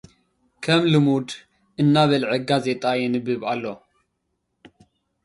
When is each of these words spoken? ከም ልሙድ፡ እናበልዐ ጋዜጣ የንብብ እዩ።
ከም 0.63 0.81
ልሙድ፡ 0.93 1.27
እናበልዐ 1.81 2.29
ጋዜጣ 2.49 2.83
የንብብ 3.01 3.41
እዩ። 3.51 3.63